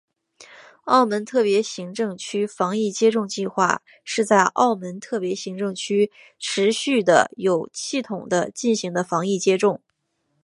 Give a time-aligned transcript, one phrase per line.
[0.85, 9.79] 澳门特别行政区防疫接种计划是在澳门特别行政区持续地有系统地进行的防疫接种。